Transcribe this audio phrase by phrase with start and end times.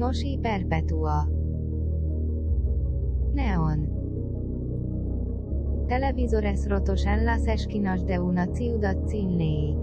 [0.00, 1.28] Nosi Perpetua
[3.34, 3.86] Neon
[5.88, 9.78] Televisores rotos en las esquinas de una ciudad sin ley.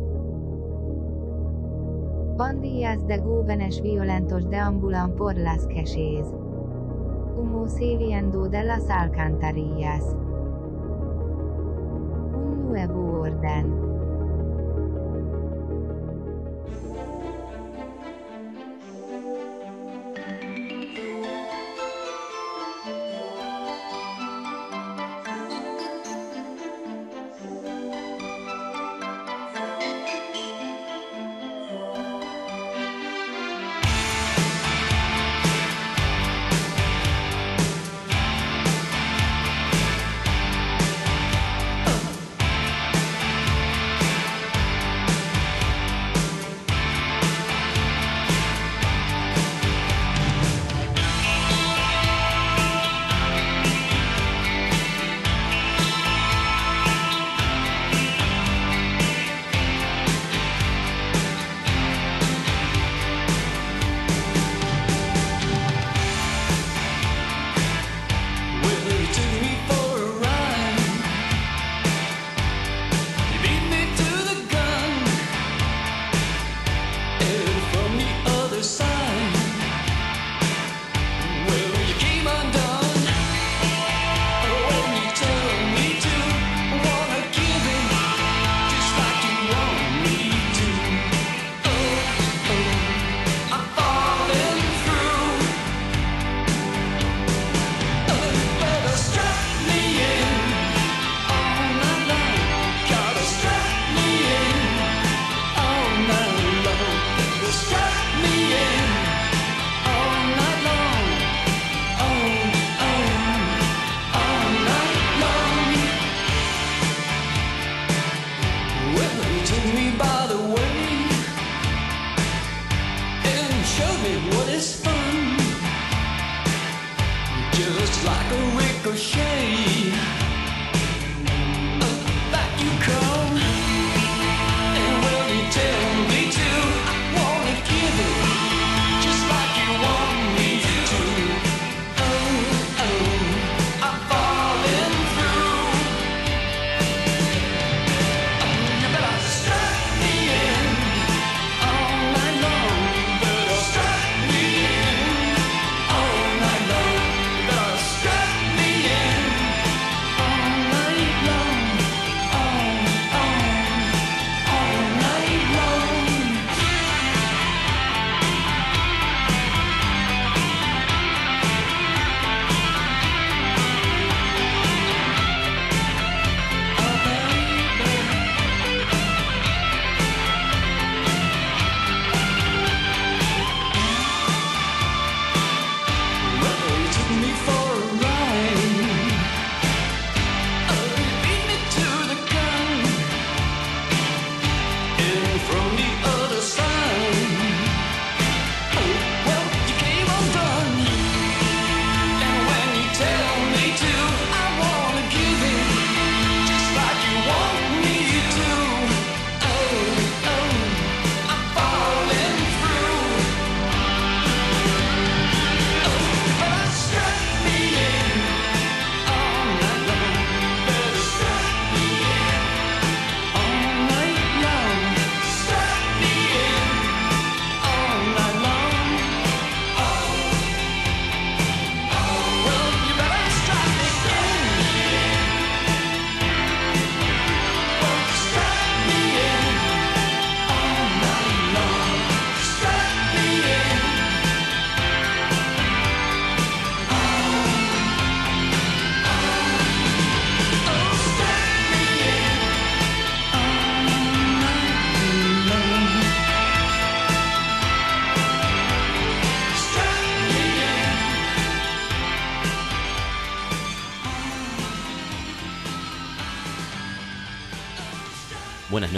[2.36, 6.26] Pandillas de jóvenes violentos deambulan por las calles.
[7.38, 10.04] Humo saliendo de las alcantarillas.
[12.34, 13.87] Un nuevo orden.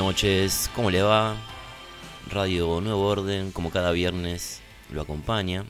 [0.10, 1.36] Noches, ¿cómo le va?
[2.32, 4.60] Radio Nuevo Orden, como cada viernes,
[4.92, 5.66] lo acompaña.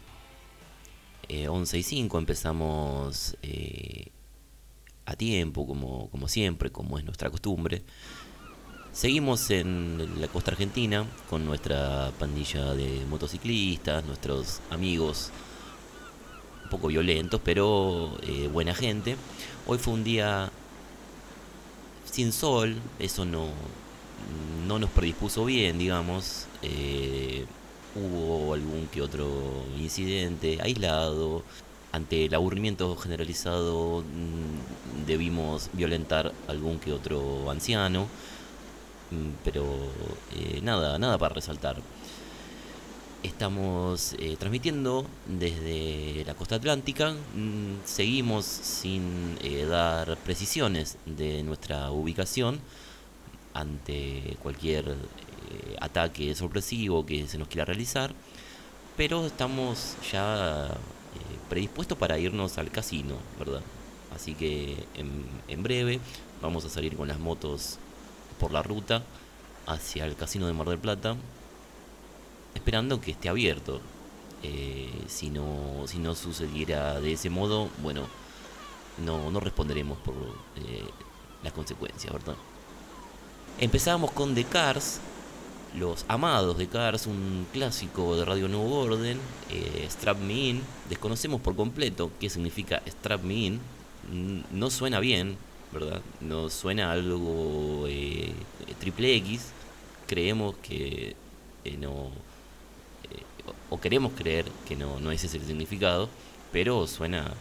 [1.28, 4.14] 11 eh, y 5 empezamos eh,
[5.06, 7.84] a tiempo, como, como siempre, como es nuestra costumbre.
[8.94, 15.32] Seguimos en la costa argentina con nuestra pandilla de motociclistas, nuestros amigos
[16.64, 19.18] un poco violentos, pero eh, buena gente.
[19.68, 20.50] Hoy fue un día
[22.10, 23.50] sin sol, eso no,
[24.68, 26.46] no nos predispuso bien, digamos.
[26.62, 27.46] Eh,
[27.96, 31.44] hubo algún que otro incidente aislado.
[31.92, 38.08] Ante el aburrimiento generalizado mm, debimos violentar algún que otro anciano.
[39.12, 39.66] Mm, pero
[40.36, 41.78] eh, nada, nada para resaltar.
[43.24, 47.14] Estamos eh, transmitiendo desde la costa atlántica.
[47.36, 52.62] Mm, seguimos sin eh, dar precisiones de nuestra ubicación
[53.54, 54.96] ante cualquier
[55.82, 58.14] ataque sorpresivo que se nos quiera realizar.
[58.98, 60.70] Pero estamos ya
[61.50, 63.62] predispuestos para irnos al casino, ¿verdad?
[64.16, 66.00] Así que en, breve
[66.42, 67.78] vamos a salir con las motos
[68.40, 69.04] por la ruta
[69.66, 71.16] hacia el casino de Mar del Plata,
[72.56, 73.82] esperando que esté abierto.
[74.42, 78.08] Eh, si, no, si no sucediera de ese modo, bueno,
[79.04, 80.16] no, no responderemos por
[80.56, 80.86] eh,
[81.44, 82.36] las consecuencias, ¿verdad?
[83.62, 85.02] Empezamos con The Cars,
[85.78, 89.20] los amados de Cars, un clásico de Radio Nuevo Orden,
[89.52, 90.62] eh, Strap Me In.
[90.88, 93.60] Desconocemos por completo qué significa Strap Me In.
[94.54, 95.36] No suena bien,
[95.74, 96.00] ¿verdad?
[96.22, 98.32] Nos suena algo eh,
[98.80, 99.48] triple X,
[100.08, 101.18] creemos que
[101.66, 102.12] eh, no,
[103.12, 103.24] eh,
[103.70, 106.08] o queremos creer que no, no ese es el significado,
[106.54, 107.34] pero suena,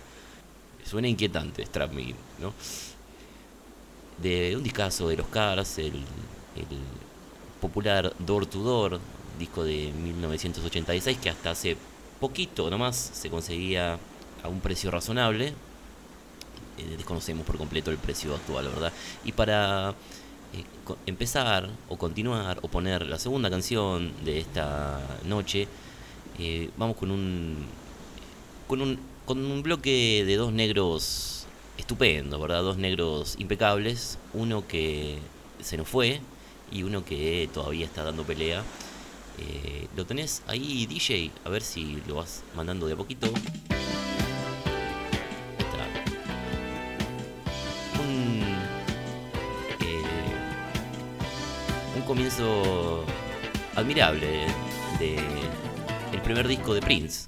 [0.84, 2.52] suena inquietante Strap Me, ¿no?
[4.22, 5.94] De un discazo de los Cars, el,
[6.56, 6.78] el
[7.60, 9.00] popular Door to Door,
[9.38, 11.76] disco de 1986 que hasta hace
[12.20, 13.98] poquito nomás se conseguía
[14.42, 15.54] a un precio razonable,
[16.78, 18.92] eh, desconocemos por completo el precio actual, ¿verdad?
[19.24, 20.64] Y para eh,
[21.06, 25.68] empezar o continuar o poner la segunda canción de esta noche,
[26.38, 27.66] eh, vamos con un,
[28.66, 28.98] con un
[29.28, 31.38] con un bloque de dos negros
[31.78, 32.62] estupendos, ¿verdad?
[32.62, 35.19] Dos negros impecables, uno que
[35.62, 36.20] se nos fue
[36.70, 38.62] y uno que todavía está dando pelea.
[39.96, 41.30] ¿Lo tenés ahí, DJ?
[41.44, 43.32] A ver si lo vas mandando de a poquito.
[52.06, 53.04] comienzo
[53.76, 54.46] admirable
[54.98, 55.19] de
[56.10, 57.26] el primer disco de Prince.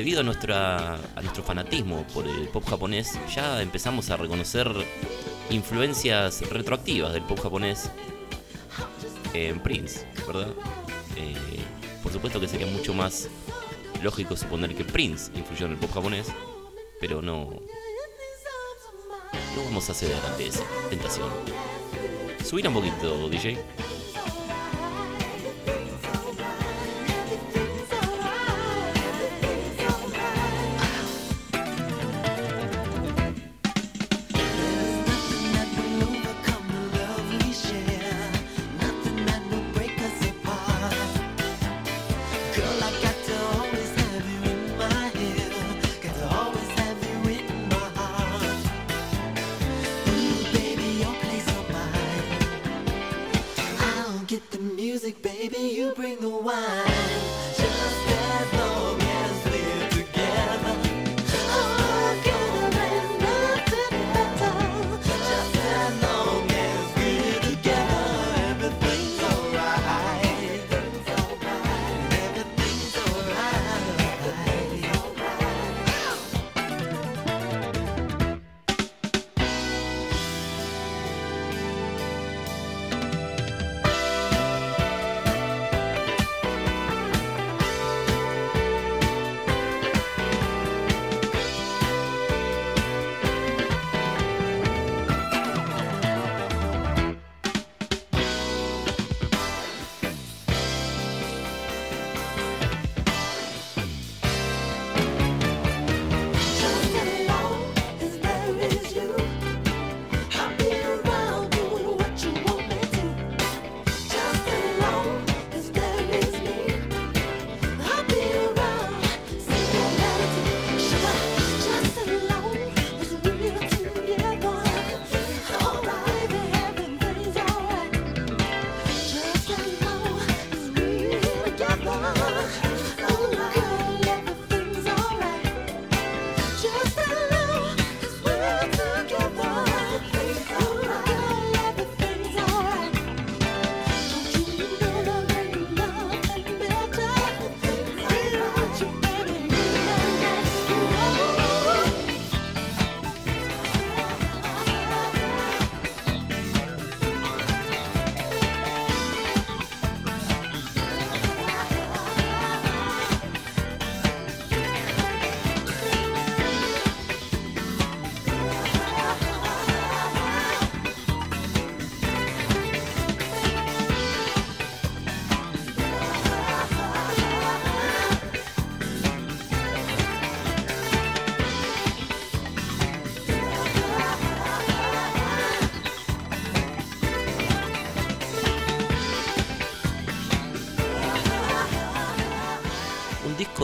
[0.00, 4.66] Debido a, nuestra, a nuestro fanatismo por el pop japonés, ya empezamos a reconocer
[5.50, 7.90] influencias retroactivas del pop japonés
[9.34, 10.54] en Prince, ¿verdad?
[11.16, 11.34] Eh,
[12.02, 13.28] por supuesto que sería mucho más
[14.02, 16.28] lógico suponer que Prince influyó en el pop japonés,
[16.98, 17.50] pero no,
[19.54, 21.28] no vamos a ceder ante esa tentación.
[22.42, 23.62] Subir un poquito, DJ.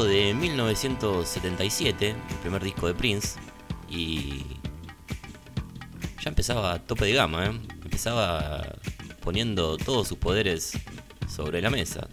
[0.04, 3.38] 1977, el primer disco de Prince,
[3.88, 4.44] y
[6.22, 7.58] ya empezaba a tope de gama, ¿eh?
[7.82, 8.76] empezaba
[9.22, 10.78] poniendo todos sus poderes
[11.28, 12.08] sobre la mesa.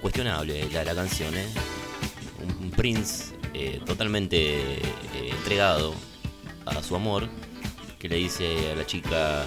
[0.00, 1.46] Cuestionable la canción, ¿eh?
[2.60, 5.94] Un, Prince eh, totalmente eh, entregado
[6.66, 7.28] a su amor,
[7.98, 9.44] que le dice a la chica,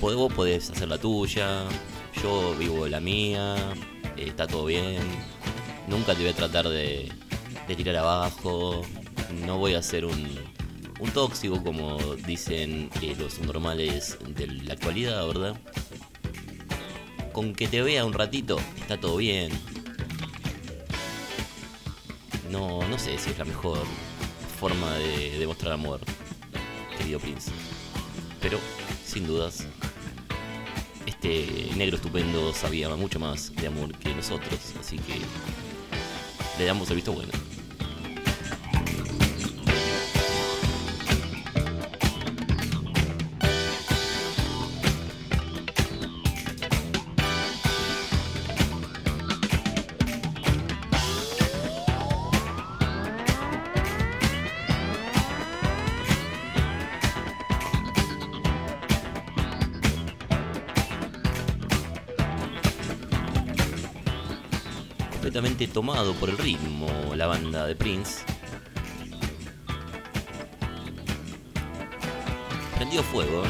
[0.00, 1.64] "Pod- vos podés hacer la tuya,
[2.22, 3.56] yo vivo la mía,
[4.16, 5.00] está todo bien,
[5.88, 7.10] nunca te voy a tratar de,
[7.76, 8.82] tirar abajo,
[9.46, 10.38] no voy a ser un,
[11.00, 15.56] un tóxico como dicen los normales de la actualidad, ¿verdad?
[17.34, 19.52] Con que te vea un ratito, está todo bien.
[22.50, 23.80] No, no sé si es la mejor
[24.58, 26.00] forma de demostrar amor,
[26.96, 27.50] querido Prince.
[28.40, 28.58] Pero,
[29.04, 29.66] sin dudas,
[31.06, 35.16] este negro estupendo sabía mucho más de amor que nosotros, así que
[36.58, 37.32] le damos el visto bueno.
[66.04, 68.22] Tomado por el ritmo la banda de Prince.
[72.76, 73.48] Prendido fuego, ¿eh?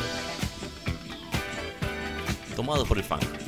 [2.55, 3.44] Tomado por el funk.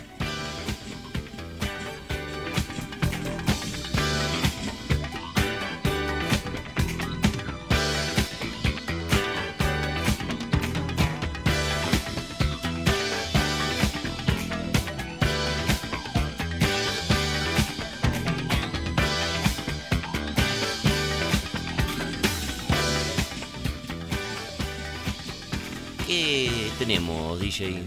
[26.86, 27.82] Tenemos, DJ,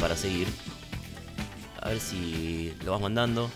[0.00, 0.48] para seguir?
[1.80, 3.48] A ver si lo vas mandando.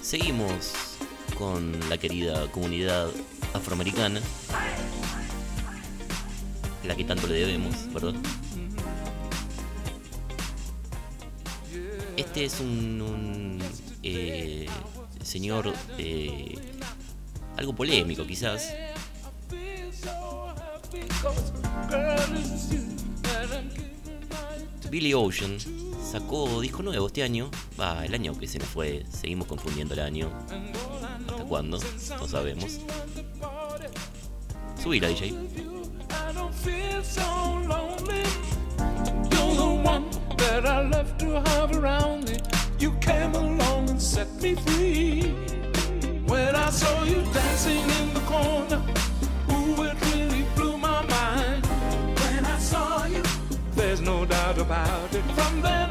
[0.00, 0.96] Seguimos
[1.36, 3.10] con la querida comunidad
[3.52, 4.20] afroamericana,
[6.84, 8.14] la que tanto le debemos, ¿verdad?
[12.16, 13.58] Este es un, un,
[14.04, 14.68] eh,
[15.20, 16.73] señor eh,
[17.56, 18.74] algo polémico quizás.
[24.90, 25.58] Billy Ocean
[26.00, 27.50] sacó disco nuevo este año.
[27.80, 29.04] Va, el año que se nos fue.
[29.10, 30.30] Seguimos confundiendo el año.
[31.28, 31.78] ¿Hasta cuándo?
[32.18, 32.80] No sabemos.
[34.80, 35.34] Subila, DJ.
[40.54, 42.38] That I love to have around me.
[42.78, 45.63] You came along and set me free.
[46.34, 48.82] When I saw you dancing in the corner,
[49.52, 51.64] ooh, it really blew my mind.
[52.22, 53.22] When I saw you,
[53.76, 55.22] there's no doubt about it.
[55.36, 55.83] From there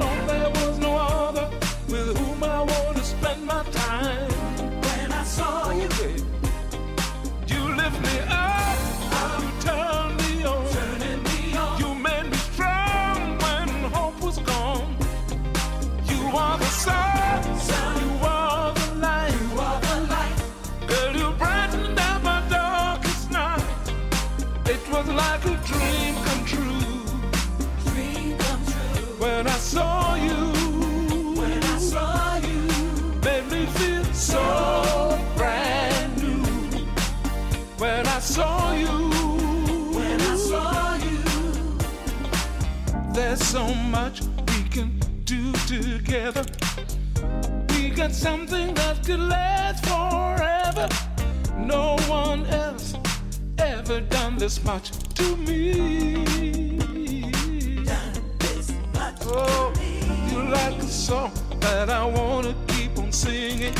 [43.53, 46.43] so much we can do together.
[47.69, 50.89] We got something that could last forever.
[51.55, 52.95] No one else
[53.59, 56.25] ever done this much to me.
[59.35, 59.71] Oh,
[60.31, 63.75] you like a song that I wanna keep on singing.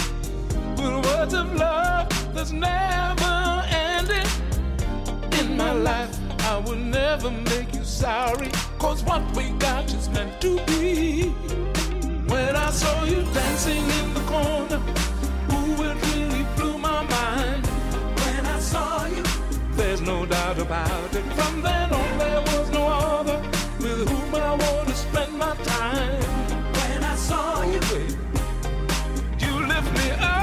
[0.77, 4.29] With words of love that's never ending.
[5.39, 8.51] In my life, I I will never make you sorry,
[8.83, 11.29] cause what we got is meant to be.
[12.33, 14.79] When I saw you dancing in the corner,
[15.53, 17.65] ooh, it really blew my mind.
[18.23, 19.23] When I saw you,
[19.77, 21.25] there's no doubt about it.
[21.37, 23.37] From then on, there was no other
[23.79, 26.23] with whom I want to spend my time.
[26.79, 27.81] When I saw you,
[29.43, 30.42] you lift me up,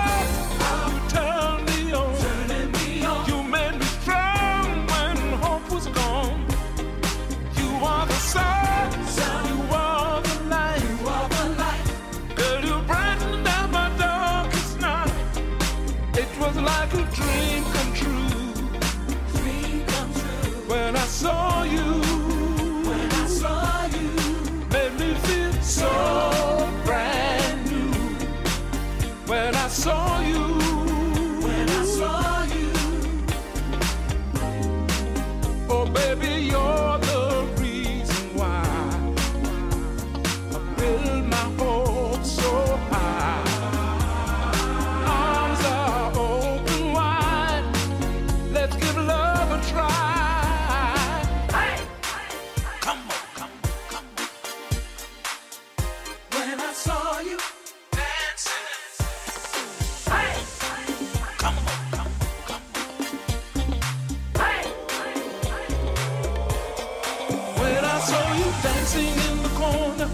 [68.62, 70.08] dancing in the corner,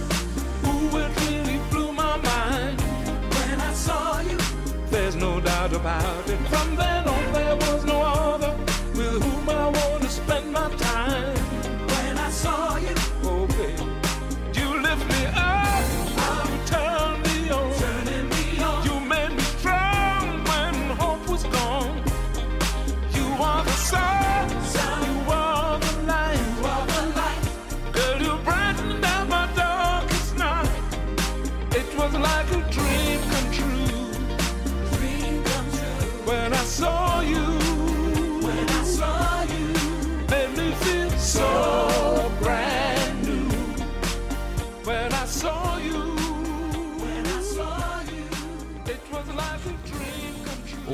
[0.67, 2.81] ooh, it really blew my mind.
[3.37, 4.39] When I saw you.
[4.91, 6.39] There's no doubt about it.
[6.49, 7.56] From then on, there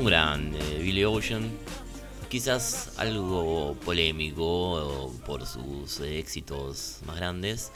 [0.03, 1.49] Un gran eh, Billy Ocean,
[2.27, 7.71] quizás algo polémico por sus éxitos más grandes.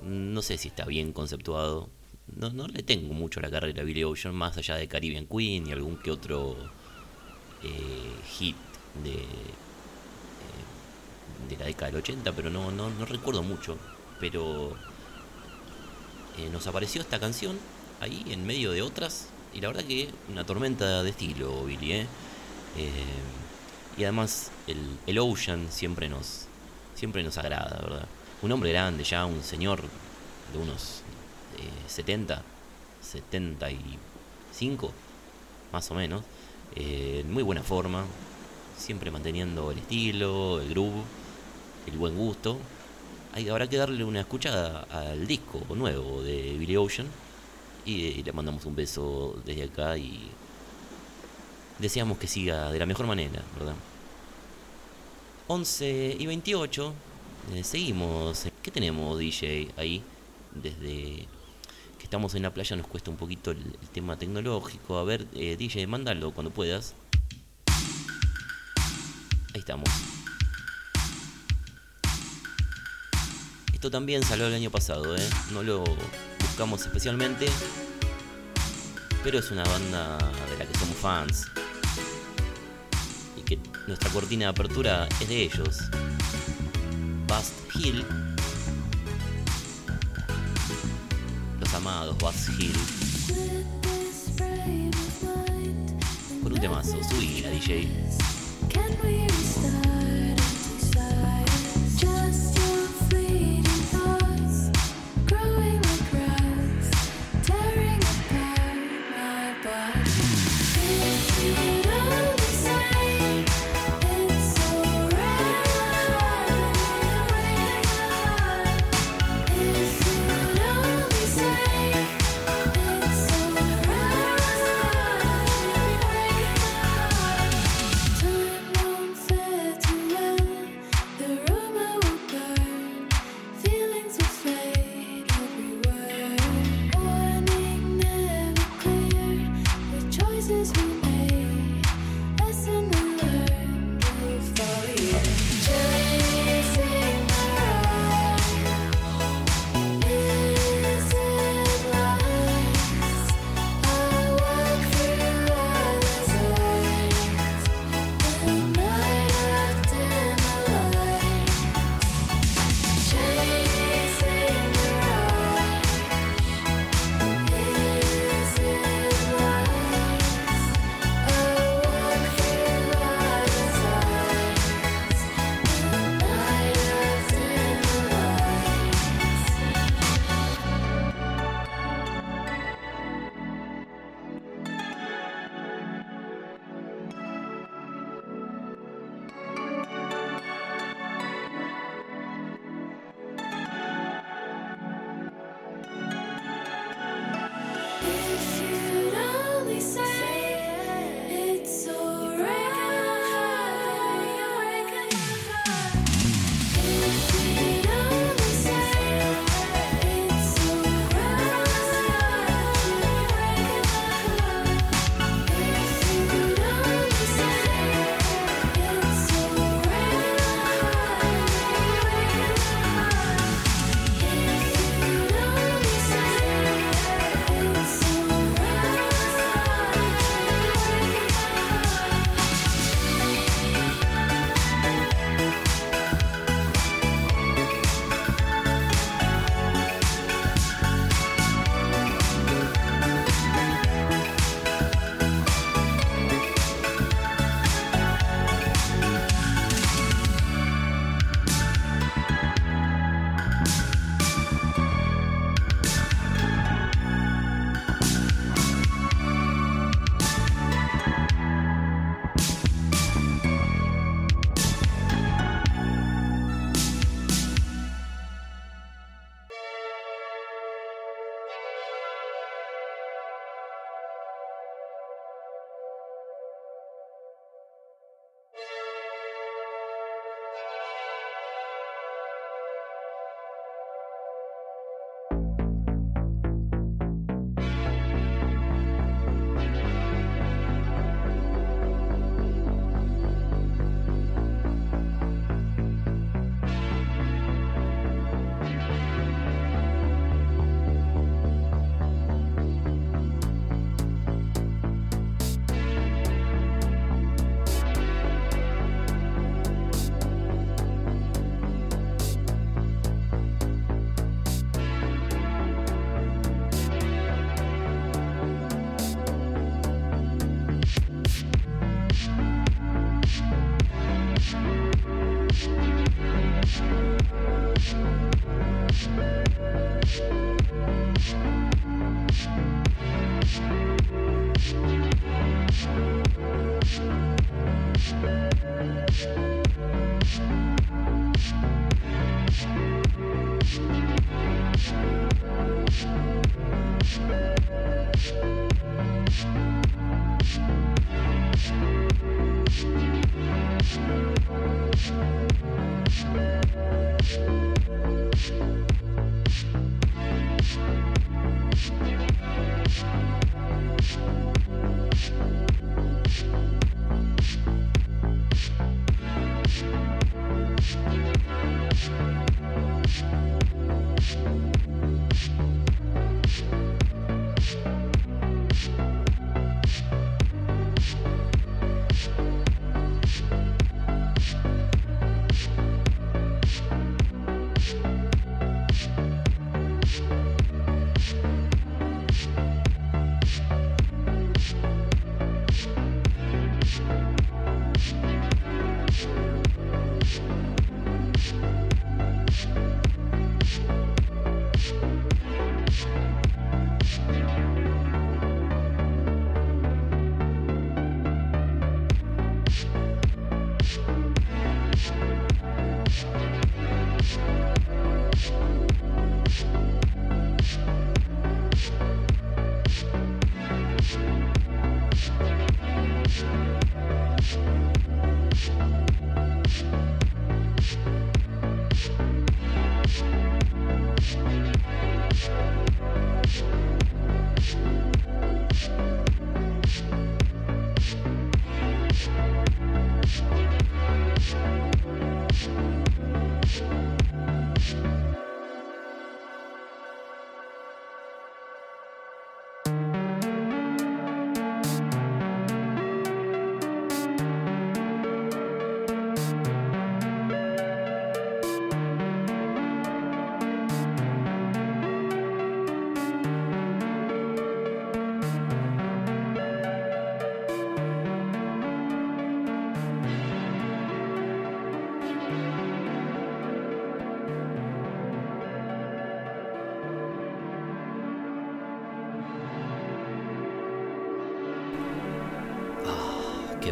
[0.00, 1.90] No sé si está bien conceptuado.
[2.36, 5.26] No, no le tengo mucho a la carrera de Billy Ocean, más allá de Caribbean
[5.26, 6.56] Queen y algún que otro
[7.64, 8.54] eh, hit
[9.02, 9.26] de, eh,
[11.48, 13.76] de la década del 80, pero no, no, no recuerdo mucho.
[14.20, 14.76] Pero
[16.38, 17.58] eh, nos apareció esta canción
[17.98, 22.06] ahí en medio de otras y la verdad que una tormenta de estilo, Billy, ¿eh?
[22.76, 22.88] Eh,
[23.96, 26.46] y además el, el Ocean siempre nos
[26.94, 28.06] siempre nos agrada, ¿verdad?
[28.42, 29.82] Un hombre grande ya, un señor
[30.52, 31.02] de unos
[31.58, 32.42] eh, 70,
[33.00, 34.92] 75,
[35.72, 36.22] más o menos,
[36.76, 38.04] eh, en muy buena forma,
[38.76, 41.02] siempre manteniendo el estilo, el groove,
[41.86, 42.58] el buen gusto.
[43.34, 47.08] Hay, habrá que darle una escuchada al disco nuevo de Billy Ocean
[47.84, 50.30] y, le mandamos un beso desde acá y
[51.78, 53.74] deseamos que siga de la mejor manera, ¿verdad?
[55.48, 56.94] 11 y 28,
[57.54, 58.46] eh, seguimos.
[58.62, 60.02] ¿Qué tenemos, DJ, ahí?
[60.54, 61.26] Desde
[61.98, 64.98] que estamos en la playa nos cuesta un poquito el, el tema tecnológico.
[64.98, 66.94] A ver, eh, DJ, mándalo cuando puedas.
[69.54, 69.88] Ahí estamos.
[73.72, 75.28] Esto también salió el año pasado, ¿eh?
[75.52, 75.84] No lo
[76.52, 77.46] buscamos especialmente.
[79.24, 80.18] Pero es una banda
[80.50, 81.46] de la que somos fans.
[83.38, 85.78] Y que nuestra cortina de apertura es de ellos.
[87.26, 88.04] Bust Hill.
[91.58, 92.76] Los amados Bust Hill.
[96.42, 97.88] Con un temazo, subí la DJ.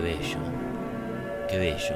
[0.02, 0.38] Bello,
[1.46, 1.94] qué bello.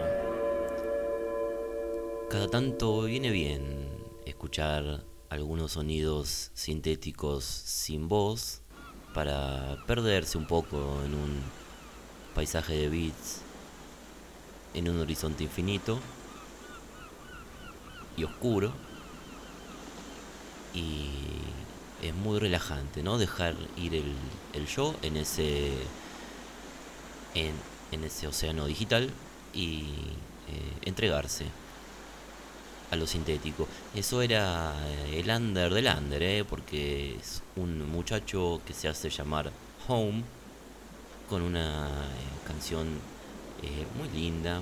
[2.29, 3.88] Cada tanto viene bien
[4.27, 8.61] escuchar algunos sonidos sintéticos sin voz
[9.14, 11.40] para perderse un poco en un
[12.35, 13.40] paisaje de beats,
[14.75, 15.99] en un horizonte infinito
[18.19, 18.71] y oscuro.
[20.75, 21.09] Y
[22.03, 23.17] es muy relajante, ¿no?
[23.17, 24.14] Dejar ir el,
[24.53, 25.73] el yo en ese
[27.35, 27.55] en,
[27.95, 29.11] en ese océano digital
[29.55, 29.83] y
[30.49, 31.47] eh, entregarse
[32.91, 33.67] a lo sintético.
[33.95, 36.45] Eso era eh, el under del under, ¿eh?
[36.45, 39.51] porque es un muchacho que se hace llamar
[39.89, 40.23] Home
[41.29, 41.89] con una
[42.47, 43.01] canción
[43.99, 44.61] muy linda.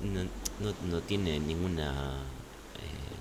[0.00, 2.22] No, no- tiene ninguna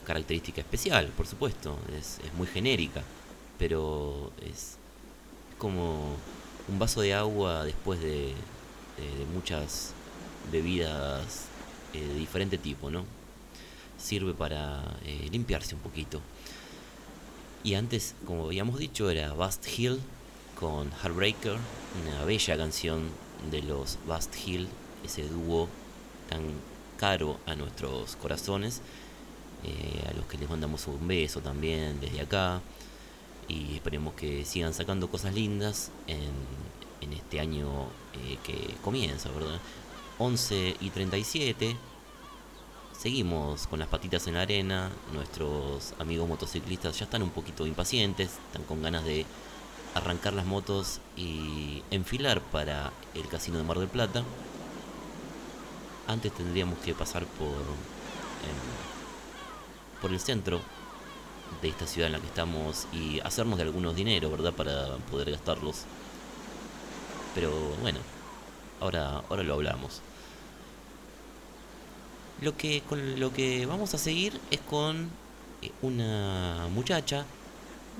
[0.05, 3.03] característica especial, por supuesto, es, es muy genérica,
[3.59, 4.77] pero es
[5.61, 6.15] como
[6.67, 8.33] un vaso de agua después de,
[9.33, 9.93] muchas
[10.51, 11.45] bebidas
[11.93, 13.03] eh, de diferente tipo, ¿no?
[13.97, 16.21] Sirve para eh, limpiarse un poquito.
[17.63, 19.99] Y antes, como habíamos dicho, era Bust Hill
[20.59, 21.57] con Heartbreaker,
[22.03, 23.09] una bella canción
[23.49, 24.67] de los Bust Hill,
[25.03, 25.67] ese dúo
[26.29, 26.41] tan
[26.97, 28.81] caro a nuestros corazones,
[29.63, 32.61] eh, a los que les mandamos un beso también desde acá
[33.51, 36.31] y esperemos que sigan sacando cosas lindas en,
[37.01, 37.67] en este año
[38.13, 39.59] eh, que comienza, ¿verdad?
[40.19, 41.75] 11 y 37.
[42.97, 44.89] Seguimos con las patitas en la arena.
[45.11, 49.25] Nuestros amigos motociclistas ya están un poquito impacientes, están con ganas de
[49.95, 54.23] arrancar las motos y enfilar para el casino de Mar del Plata.
[56.07, 58.61] Antes tendríamos que pasar por em,
[60.01, 60.61] por el centro
[61.61, 64.53] de esta ciudad en la que estamos y hacernos de algunos dinero, ¿verdad?
[64.53, 65.83] Para poder gastarlos.
[67.35, 67.99] Pero bueno,
[68.79, 70.01] ahora, ahora lo hablamos.
[72.41, 75.09] Lo que, con lo que vamos a seguir es con
[75.61, 77.25] eh, una muchacha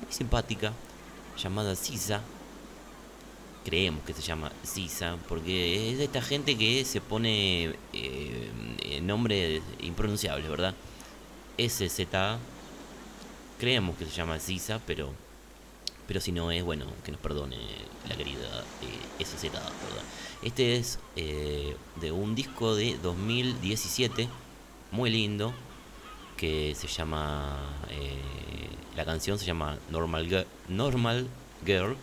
[0.02, 0.74] muy simpática
[1.38, 2.22] llamada Sisa.
[3.64, 9.62] Creemos que se llama Sisa porque es de esta gente que se pone eh, nombres
[9.82, 10.74] impronunciables, ¿verdad?
[11.60, 12.40] SZA
[13.62, 15.12] creemos que se llama Sisa, pero
[16.08, 17.58] pero si no es, bueno, que nos perdone
[18.10, 19.52] la querida eh, SZ.
[20.42, 24.28] Este es eh, de un disco de 2017,
[24.92, 25.54] muy lindo,
[26.38, 27.60] que se llama,
[27.92, 28.18] eh,
[28.98, 31.28] la canción se llama Normal, Girl, Normal
[31.64, 31.96] Girl,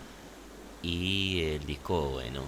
[0.83, 2.43] y el disco, bueno,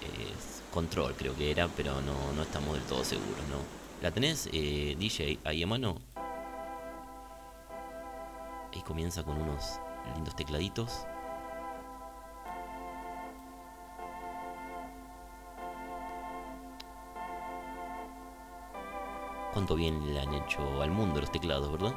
[0.00, 3.58] es Control creo que era, pero no, no estamos del todo seguros, ¿no?
[4.02, 6.13] ¿La tenés, eh, DJ, ahí a mano?
[8.74, 9.78] Ahí comienza con unos
[10.16, 11.06] lindos tecladitos.
[19.52, 21.94] Cuánto bien le han hecho al mundo los teclados, ¿verdad?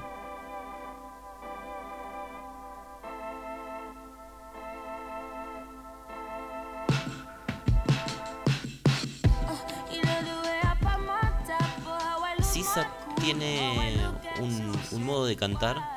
[12.44, 12.88] Sisa
[13.20, 14.00] tiene
[14.40, 15.97] un, un modo de cantar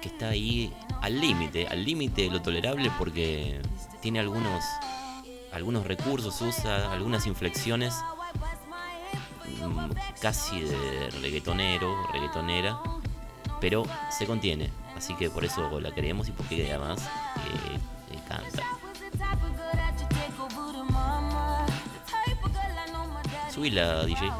[0.00, 3.60] que está ahí al límite, al límite de lo tolerable porque
[4.00, 4.64] tiene algunos
[5.52, 7.94] algunos recursos, usa algunas inflexiones
[9.62, 12.78] mm, casi de reggaetonero, reggaetonera,
[13.60, 17.78] pero se contiene, así que por eso la queremos y porque además eh,
[18.12, 18.62] eh, canta.
[23.50, 24.30] Subila, DJ.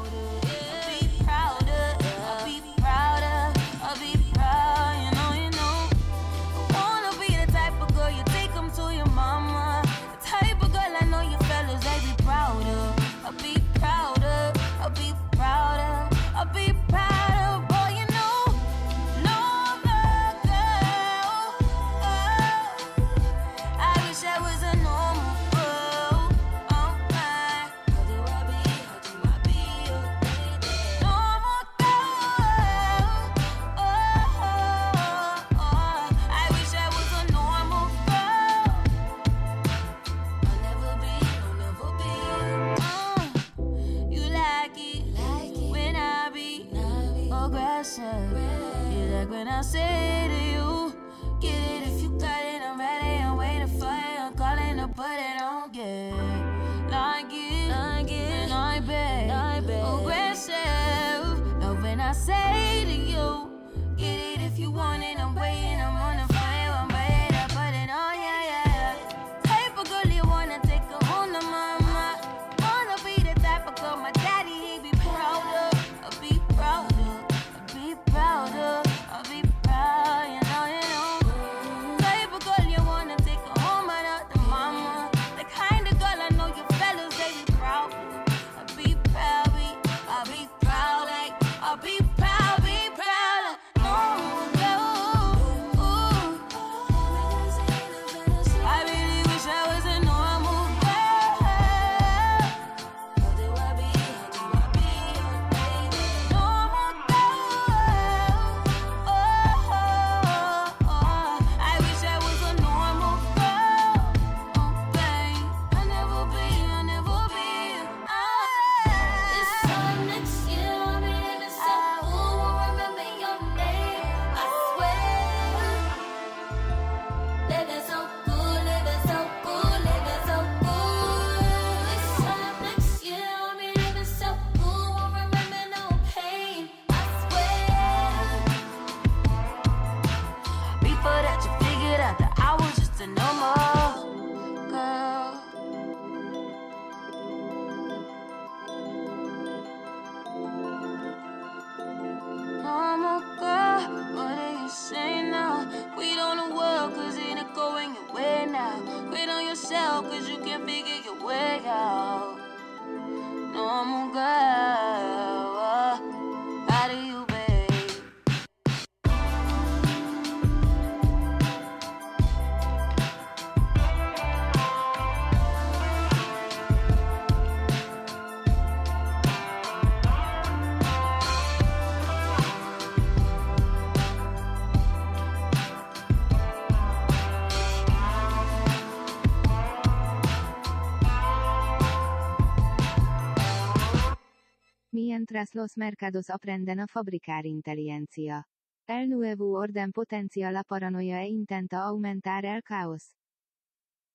[195.39, 198.45] Mientras los mercados aprenden a fabricar inteligencia.
[198.85, 203.15] El nuevo orden potencia la paranoia e intenta aumentar el caos.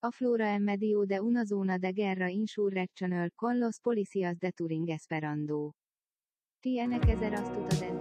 [0.02, 4.90] A flora en medio de una zona de guerra insurreccional con los policías de Turing
[4.90, 5.74] esperando.
[6.60, 7.93] Tiene que ser astuta desde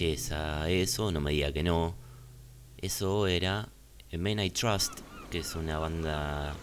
[0.00, 1.94] belleza, eso, no me diga que no.
[2.78, 3.68] Eso era
[4.12, 6.54] Men I Trust, que es una banda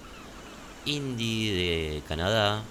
[0.85, 2.61] indie de Canadá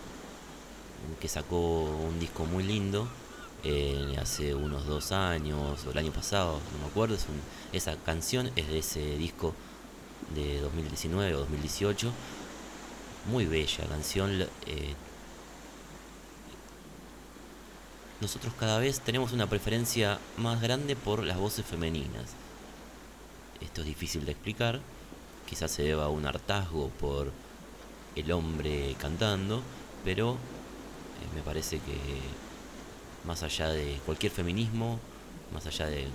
[1.20, 3.08] que sacó un disco muy lindo
[3.64, 7.14] eh, hace unos dos años o el año pasado, no me acuerdo.
[7.16, 7.40] Es un-
[7.76, 9.54] esa canción es de ese disco
[10.34, 12.12] de 2019 o 2018.
[13.30, 14.30] Muy bella canción.
[14.66, 14.94] eh,
[18.22, 22.30] nosotros cada vez tenemos una preferencia más grande por las voces femeninas.
[23.60, 24.80] Esto es difícil de explicar.
[25.48, 27.32] Quizás se deba a un hartazgo por
[28.14, 29.60] el hombre cantando,
[30.04, 31.98] pero eh, me parece que
[33.26, 35.00] más allá de cualquier feminismo,
[35.52, 36.10] más allá de, em,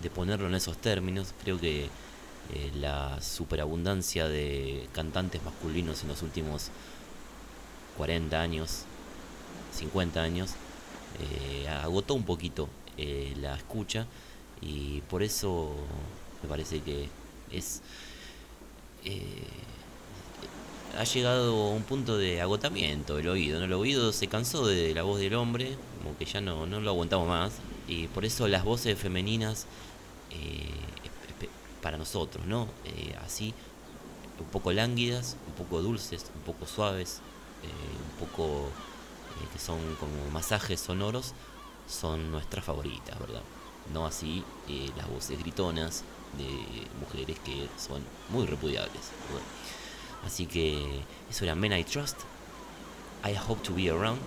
[0.00, 1.34] de, ponerlo en esos términos.
[1.42, 6.70] Creo que eh, la superabundancia de cantantes masculinos en los últimos
[7.96, 8.84] 40 años,
[9.72, 10.54] 50 años,
[11.20, 14.06] eh, agotó un poquito eh, la escucha
[14.60, 15.74] y por eso
[16.42, 17.08] me parece que
[17.52, 17.82] es
[19.04, 19.20] eh,
[20.98, 23.66] ha llegado a un punto de agotamiento el oído, ¿no?
[23.66, 26.90] El oído se cansó de la voz del hombre, como que ya no, no lo
[26.90, 27.54] aguantamos más,
[27.88, 29.66] y por eso las voces femeninas
[31.82, 32.68] para nosotros, ¿no?
[33.24, 33.54] Así,
[34.38, 37.20] un poco lánguidas, un poco dulces, un poco suaves,
[37.66, 38.68] un poco
[39.40, 41.34] eh, que son como masajes sonoros,
[41.88, 43.42] son nuestras favoritas, ¿verdad?
[43.92, 46.04] No así eh, las voces gritonas
[46.38, 49.10] de mujeres que son muy repudiables.
[50.26, 52.18] Así que eso era Men I Trust,
[53.24, 54.20] I Hope to Be Around.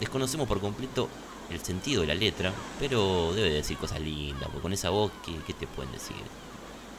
[0.00, 1.08] Desconocemos por completo
[1.50, 5.34] el sentido de la letra, pero debe decir cosas lindas, porque con esa voz, ¿qué,
[5.46, 6.16] qué te pueden decir?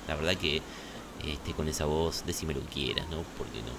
[0.07, 0.61] La verdad que
[1.24, 3.24] este, con esa voz, decime lo que quieras, ¿no?
[3.38, 3.74] Porque no,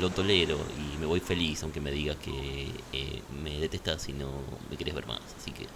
[0.00, 4.30] lo, tolero y me voy feliz, aunque me digas que eh, me detestas y no
[4.70, 5.20] me querés ver más.
[5.38, 5.68] Así que eh,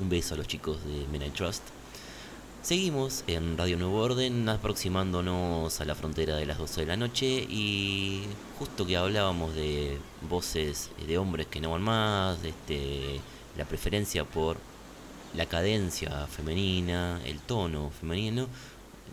[0.00, 1.62] un beso a los chicos de Men I Trust.
[2.62, 7.26] Seguimos en Radio Nuevo Orden, aproximándonos a la frontera de las 12 de la noche
[7.26, 8.22] y
[8.56, 9.98] justo que hablábamos de
[10.30, 13.20] voces de hombres que no van más, este,
[13.56, 14.58] la preferencia por
[15.34, 18.46] la cadencia femenina, el tono femenino,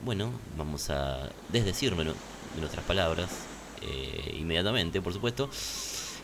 [0.03, 2.13] bueno, vamos a desdecírmelo
[2.55, 3.29] de nuestras palabras
[3.81, 5.49] eh, inmediatamente, por supuesto,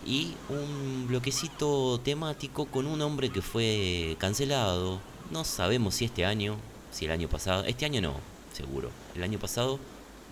[0.05, 4.99] y un bloquecito temático con un hombre que fue cancelado,
[5.31, 6.57] no sabemos si este año,
[6.91, 8.13] si el año pasado, este año no,
[8.53, 9.79] seguro, el año pasado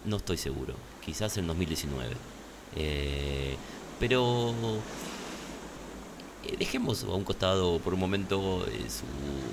[0.06, 0.76] no estoy seguro,
[1.06, 2.16] quizás en 2019,
[2.76, 3.56] Eh,
[4.00, 4.54] pero
[6.58, 9.06] dejemos a un costado por un momento eh, su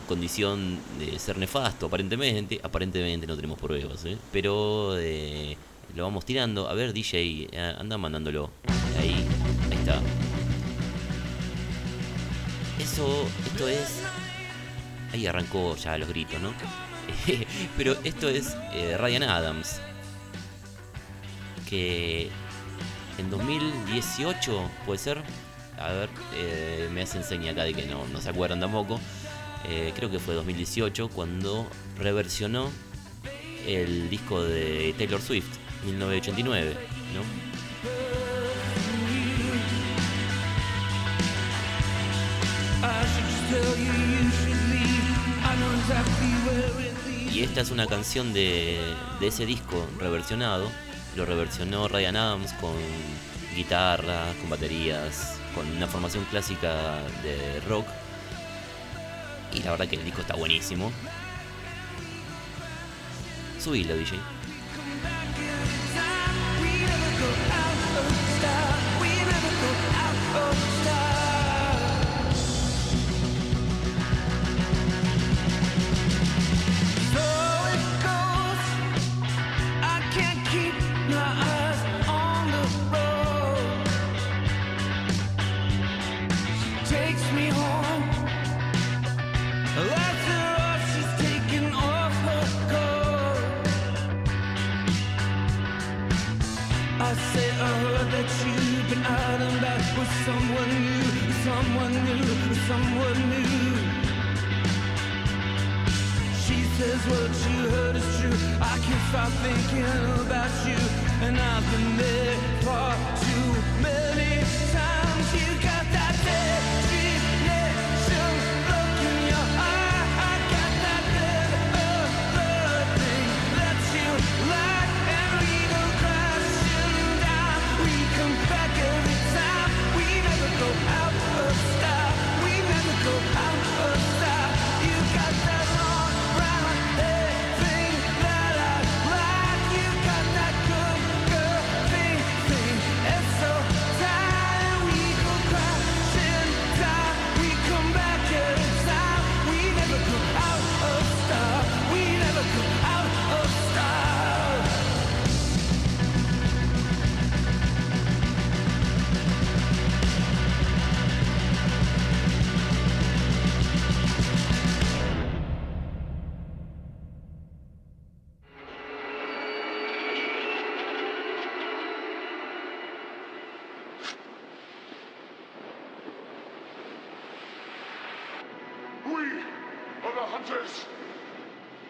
[0.08, 4.16] condición de ser nefasto, aparentemente, aparentemente no tenemos pruebas, ¿eh?
[4.32, 5.56] pero eh,
[5.94, 8.50] lo vamos tirando, a ver DJ, eh, anda mandándolo,
[8.98, 9.26] ahí,
[9.70, 10.00] ahí está.
[12.78, 14.02] Eso, esto es
[15.12, 16.52] Ahí arrancó ya los gritos, ¿no?
[17.76, 19.80] Pero esto es eh, Ryan Adams.
[21.68, 22.28] Que
[23.18, 25.22] en 2018, puede ser.
[25.80, 29.00] A ver, eh, me hacen seña acá de que no, no se acuerdan tampoco.
[29.66, 31.66] Eh, creo que fue 2018 cuando
[31.98, 32.70] reversionó
[33.66, 35.48] el disco de Taylor Swift,
[35.86, 36.76] 1989,
[37.14, 37.50] ¿no?
[47.32, 48.78] Y esta es una canción de,
[49.18, 50.70] de ese disco reversionado.
[51.16, 52.74] Lo reversionó Ryan Adams con
[53.56, 57.86] guitarra, con baterías, con una formación clásica de rock.
[59.52, 60.92] Y la verdad que el disco está buenísimo.
[63.58, 64.16] Subilo, DJ.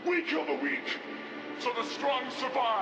[0.07, 0.99] We kill the weak,
[1.61, 2.80] so the strong survive.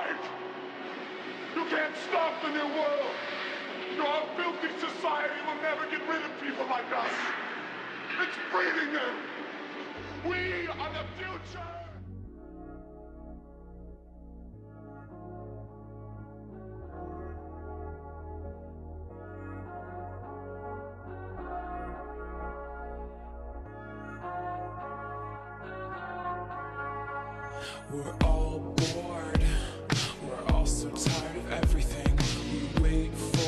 [27.91, 29.43] We're all bored,
[30.23, 32.19] we're all so tired of everything.
[32.51, 33.38] We wait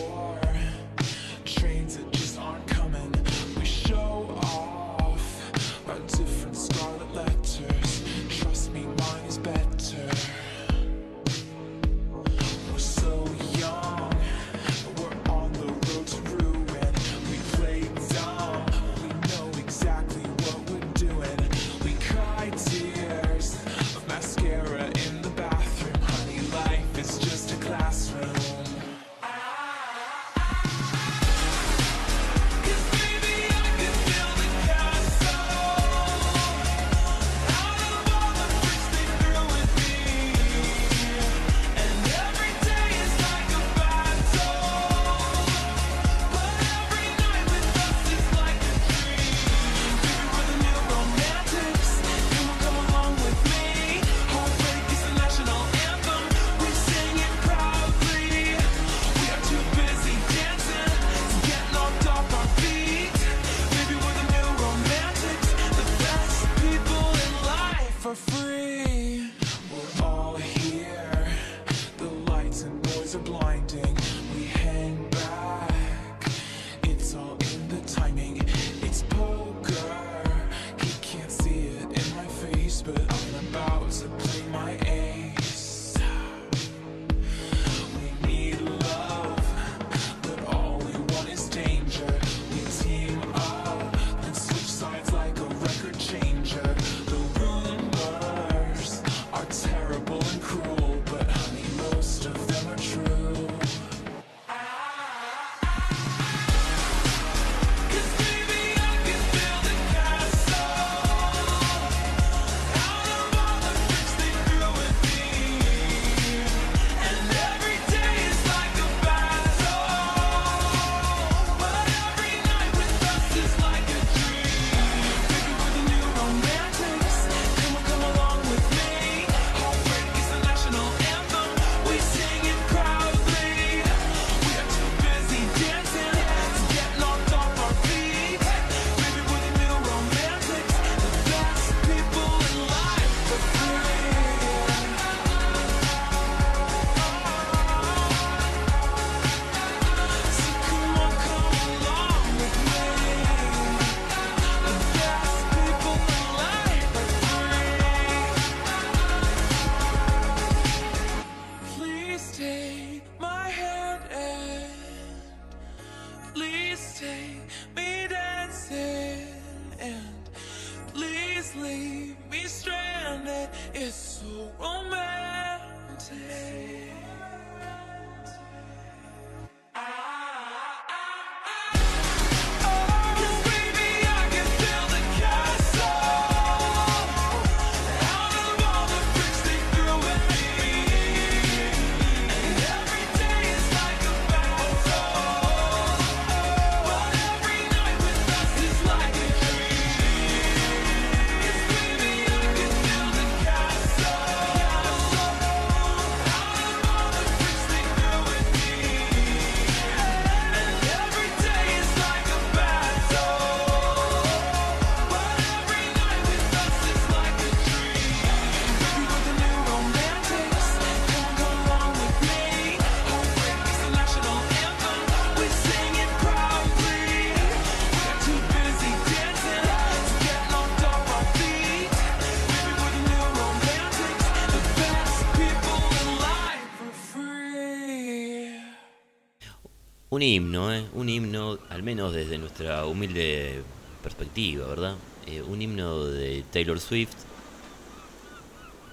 [240.21, 240.85] un himno, ¿eh?
[240.93, 243.63] un himno, al menos desde nuestra humilde
[244.03, 244.95] perspectiva, ¿verdad?
[245.25, 247.15] Eh, un himno de Taylor Swift.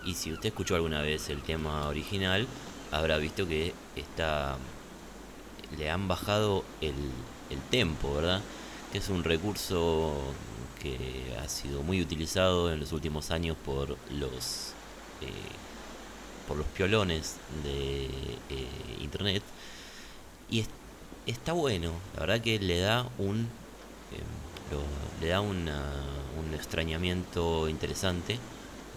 [0.06, 2.46] Y si usted escuchó alguna vez el tema original,
[2.92, 4.56] habrá visto que está
[5.76, 6.94] le han bajado el,
[7.50, 8.40] el tempo, ¿verdad?
[8.90, 10.14] Que es un recurso
[10.80, 14.72] que ha sido muy utilizado en los últimos años por los
[15.20, 15.28] eh,
[16.46, 18.66] por los piolones de eh,
[19.02, 19.42] internet
[20.50, 20.60] y
[21.30, 23.48] está bueno la verdad que le da un
[24.12, 25.68] eh, le da un
[26.54, 28.38] extrañamiento interesante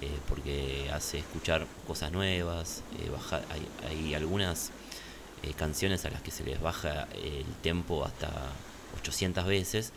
[0.01, 3.11] eh, porque hace escuchar cosas nuevas eh,
[3.87, 4.71] hay, algunas
[5.43, 8.31] eh, canciones a las que se les baja el tempo hasta
[8.99, 9.93] 800 veces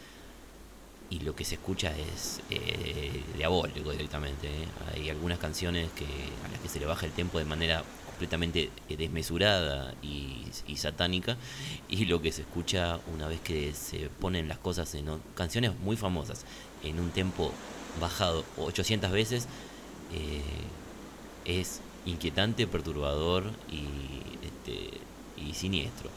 [1.09, 2.41] y lo que se escucha es
[3.37, 4.49] diabólico directamente.
[4.95, 7.85] Hay algunas canciones que a las que se le baja el tempo de manera
[8.15, 10.47] completamente eh, desmesurada y,
[10.77, 11.37] satánica
[11.89, 15.97] y lo que se escucha una vez que se ponen las cosas en canciones muy
[15.97, 16.45] famosas
[16.83, 17.53] en un tempo
[18.01, 19.47] bajado 800 veces
[20.13, 20.43] eh,
[21.45, 23.85] es inquietante, perturbador y,
[24.45, 25.01] este,
[25.37, 26.11] y siniestro.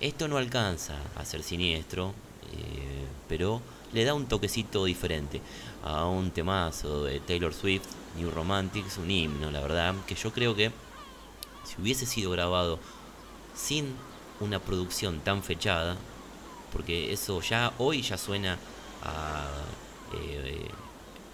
[0.00, 2.14] Esto no alcanza a ser siniestro,
[2.52, 3.60] eh, pero
[3.92, 5.40] le da un toquecito diferente
[5.84, 7.86] a un temazo de Taylor Swift,
[8.16, 10.72] New Romantics, un himno, la verdad, que yo creo que
[11.68, 12.78] si hubiese sido grabado
[13.54, 13.94] sin
[14.40, 15.96] una producción tan fechada,
[16.72, 18.58] porque eso ya hoy ya suena
[19.04, 19.46] a,
[20.14, 20.68] eh,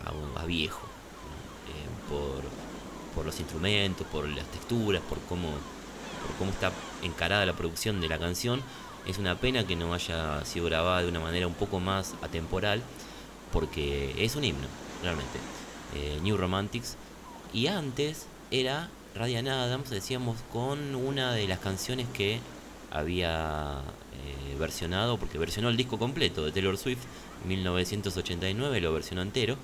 [0.04, 0.86] a, a viejo.
[1.66, 2.44] Eh, por,
[3.14, 6.72] por los instrumentos, por las texturas, por cómo, por cómo está
[7.02, 8.62] encarada la producción de la canción.
[9.06, 12.82] Es una pena que no haya sido grabada de una manera un poco más atemporal,
[13.52, 14.66] porque es un himno,
[15.02, 15.38] realmente.
[15.94, 16.96] Eh, New Romantics.
[17.52, 22.40] Y antes era Ryan Adams, decíamos, con una de las canciones que
[22.90, 23.80] había
[24.12, 27.02] eh, versionado, porque versionó el disco completo de Taylor Swift,
[27.46, 29.56] 1989, lo versionó entero.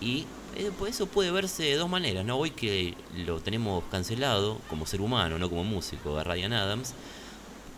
[0.00, 0.26] Y
[0.56, 2.36] eh, pues eso puede verse de dos maneras, ¿no?
[2.36, 6.94] Hoy que lo tenemos cancelado como ser humano, no como músico, a Ryan Adams,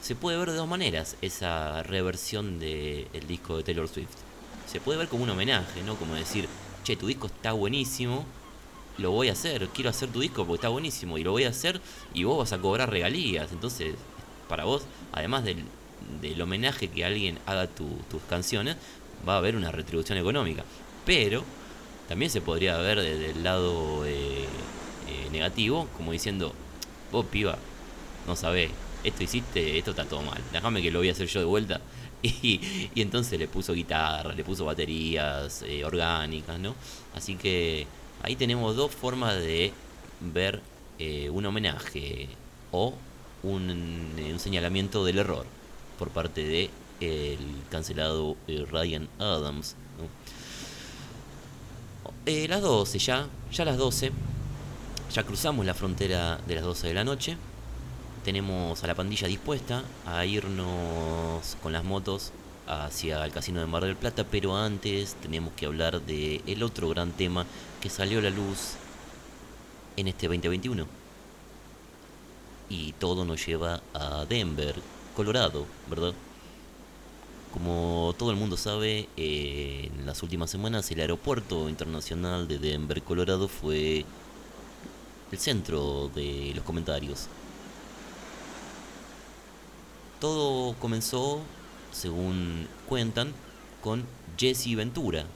[0.01, 4.17] se puede ver de dos maneras esa reversión del disco de Taylor Swift.
[4.67, 5.97] Se puede ver como un homenaje, ¿no?
[5.97, 6.49] Como decir,
[6.83, 8.27] che, tu disco está buenísimo,
[8.99, 11.49] lo voy a hacer, quiero hacer tu disco porque está buenísimo y lo voy a
[11.51, 11.81] hacer
[12.13, 13.53] y vos vas a cobrar regalías.
[13.53, 13.97] Entonces,
[14.49, 15.65] para vos, además del,
[16.21, 18.77] del homenaje que alguien haga tu- tus canciones,
[19.27, 20.65] va a haber una retribución económica.
[21.05, 21.45] Pero
[22.09, 24.49] también se podría ver desde el lado eh,
[25.07, 26.55] eh, negativo, como diciendo,
[27.11, 27.59] vos piba,
[28.27, 28.73] no sabés,
[29.03, 31.81] esto hiciste, esto está todo mal, déjame que lo voy a hacer yo de vuelta.
[32.23, 36.75] Y, y entonces le puso guitarra, le puso baterías eh, orgánicas, ¿no?
[37.13, 37.87] Así que
[38.25, 39.73] ahí tenemos dos formas de
[40.21, 40.63] ver
[40.99, 42.29] eh, un homenaje
[42.73, 42.95] o
[43.43, 45.45] un, eh, un señalamiento del error
[45.99, 46.71] por parte de
[47.01, 47.39] el
[47.71, 49.77] cancelado eh, Ryan Adams.
[52.25, 54.11] Eh, las 12 ya, ya las 12.
[55.13, 57.37] Ya cruzamos la frontera de las 12 de la noche.
[58.25, 62.33] Tenemos a la pandilla dispuesta a irnos con las motos
[62.67, 66.89] hacia el casino de Mar del Plata, pero antes tenemos que hablar de el otro
[66.89, 67.45] gran tema
[67.85, 68.77] que salió a la luz
[69.99, 70.87] en este 2021.
[72.71, 74.75] Y todo nos lleva a Denver,
[75.15, 76.15] Colorado, ¿verdad?
[77.53, 83.03] Como todo el mundo sabe, eh, en las últimas semanas el aeropuerto internacional de Denver,
[83.03, 84.07] Colorado fue
[85.31, 87.27] el centro de los comentarios.
[90.21, 91.43] Todo comenzó,
[91.93, 93.35] según cuentan,
[93.83, 94.07] con
[94.39, 95.27] Jesse Ventura.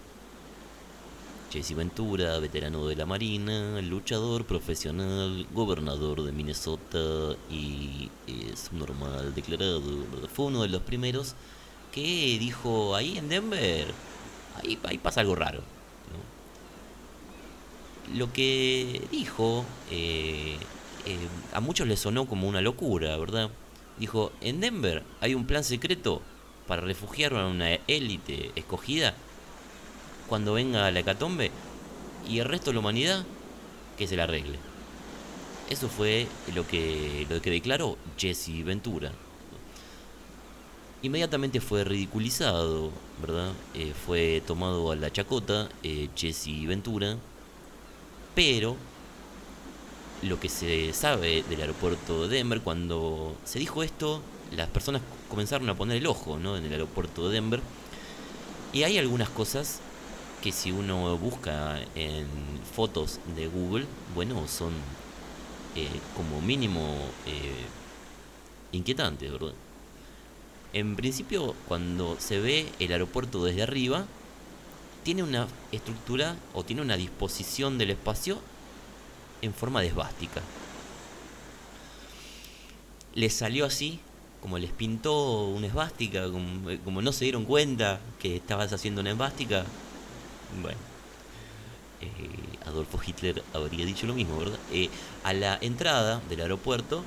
[1.50, 9.82] Jesse Ventura, veterano de la Marina, luchador profesional, gobernador de Minnesota y es normal declarado.
[10.32, 11.34] Fue uno de los primeros
[11.92, 13.86] que dijo ahí en Denver,
[14.62, 15.62] ahí, ahí pasa algo raro.
[18.14, 20.56] Lo que dijo eh,
[21.06, 21.18] eh,
[21.54, 23.50] a muchos les sonó como una locura, ¿verdad?
[23.98, 26.20] Dijo, en Denver hay un plan secreto
[26.66, 29.14] para refugiar a una élite escogida
[30.28, 31.50] cuando venga la hecatombe
[32.28, 33.24] y el resto de la humanidad
[33.96, 34.58] que se la arregle.
[35.70, 39.12] Eso fue lo que, lo que declaró Jesse Ventura.
[41.02, 43.52] Inmediatamente fue ridiculizado, ¿verdad?
[43.74, 47.16] Eh, fue tomado a la chacota eh, Jesse Ventura,
[48.34, 48.76] pero
[50.22, 54.22] lo que se sabe del aeropuerto de Denver, cuando se dijo esto,
[54.56, 57.60] las personas comenzaron a poner el ojo en el aeropuerto de Denver.
[58.72, 59.80] Y hay algunas cosas
[60.42, 62.26] que si uno busca en
[62.74, 64.72] fotos de Google, bueno, son
[65.74, 67.66] eh, como mínimo eh,
[68.72, 69.52] inquietantes, ¿verdad?
[70.72, 74.04] En principio, cuando se ve el aeropuerto desde arriba,
[75.02, 78.38] tiene una estructura o tiene una disposición del espacio
[79.40, 80.42] en forma de esvástica.
[83.14, 84.00] Le salió así
[84.40, 89.10] como les pintó una esvástica, como, como no se dieron cuenta que estabas haciendo una
[89.10, 89.64] esvástica.
[90.62, 90.78] Bueno,
[92.00, 94.58] eh, Adolfo Hitler habría dicho lo mismo, ¿verdad?
[94.72, 94.88] Eh,
[95.24, 97.02] a la entrada del aeropuerto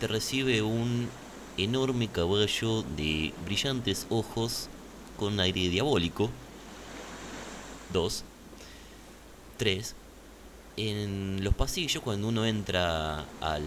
[0.00, 1.08] te recibe un
[1.56, 4.68] enorme caballo de brillantes ojos
[5.16, 6.30] con aire diabólico.
[7.92, 8.24] Dos.
[9.56, 9.94] Tres.
[10.76, 13.64] En los pasillos, cuando uno entra al,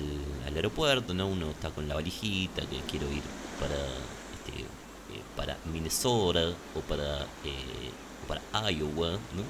[0.53, 1.27] aeropuerto, ¿no?
[1.27, 3.23] Uno está con la valijita, que quiero ir
[3.59, 7.25] para, este, eh, para Minnesota o para,
[8.29, 9.43] para Iowa, ¿no?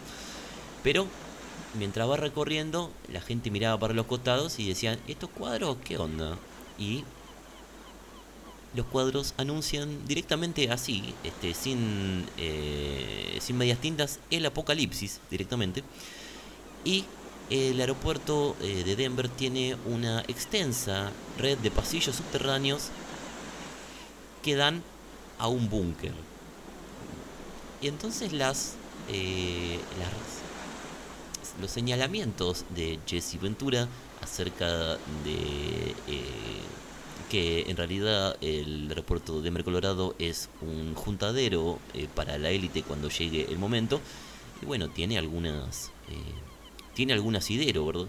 [0.82, 1.05] Pero
[1.77, 6.38] mientras va recorriendo, la gente miraba para los costados y decían, ¿estos cuadros qué onda?
[6.80, 7.03] Y
[8.75, 15.84] los cuadros anuncian directamente así, este, sin, eh, sin medias tintas, el apocalipsis directamente.
[16.86, 17.05] Y
[17.49, 22.89] el aeropuerto eh, de Denver tiene una extensa red de pasillos subterráneos
[24.43, 24.84] que dan
[25.39, 26.13] a un búnker.
[27.82, 28.75] Y entonces las,
[29.07, 30.43] eh, las-
[31.61, 33.88] los señalamientos de Jesse Ventura
[34.21, 36.61] acerca de eh,
[37.30, 42.84] que en realidad el aeropuerto de Denver, Colorado es un juntadero eh, para la élite
[42.84, 44.01] cuando llegue el momento.
[44.61, 45.91] Y bueno, tiene algunas...
[46.09, 46.34] eh,
[46.93, 48.07] tiene algún asidero, ¿verdad?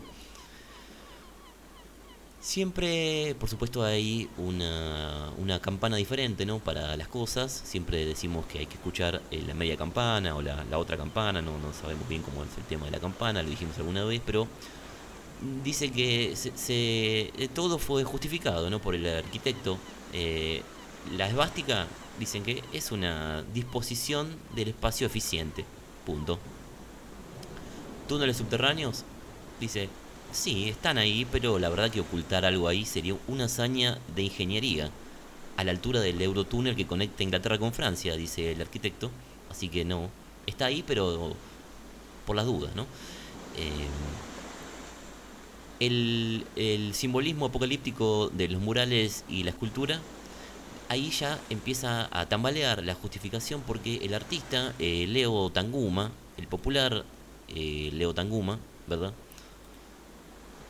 [2.41, 6.59] Siempre, por supuesto, hay una, una campana diferente, ¿no?
[6.59, 7.53] Para las cosas.
[7.53, 11.43] Siempre decimos que hay que escuchar eh, la media campana o la, la otra campana.
[11.43, 14.23] No, no sabemos bien cómo es el tema de la campana, lo dijimos alguna vez,
[14.25, 14.49] pero
[15.63, 18.81] dice que se, eh, todo fue justificado, ¿no?
[18.81, 19.79] Por el arquitecto.
[20.15, 20.63] Eh,
[21.17, 21.87] la esvástica,
[22.19, 25.67] dicen que es una disposición del espacio eficiente.
[26.07, 26.39] Punto.
[28.09, 29.05] Túneles subterráneos,
[29.61, 29.89] dice,
[30.33, 34.91] sí, están ahí, pero la verdad que ocultar algo ahí sería una hazaña de ingeniería.
[35.57, 39.11] A la altura del Eurotúnel que conecta Inglaterra con Francia, dice el arquitecto.
[39.51, 40.11] Así que no,
[40.47, 41.35] está ahí, pero
[42.27, 42.87] por las dudas, ¿no?
[43.57, 43.89] Eh,
[45.81, 50.01] el, el simbolismo apocalíptico de los murales y la escultura,
[50.89, 57.05] ahí ya empieza a tambalear la justificación porque el artista eh, Leo Tanguma, el popular
[57.49, 59.13] eh, Leo Tanguma, ¿verdad?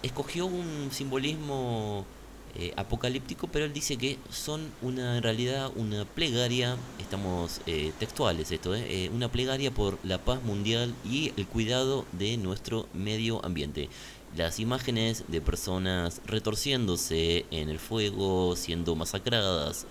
[0.02, 2.06] Escogió un simbolismo
[2.54, 8.50] eh, apocalíptico, pero él dice que son una, en realidad una plegaria, estamos eh, textuales
[8.50, 13.44] esto, eh, eh, una plegaria por la paz mundial y el cuidado de nuestro medio
[13.44, 13.90] ambiente.
[14.36, 19.86] Las imágenes de personas retorciéndose en el fuego, siendo masacradas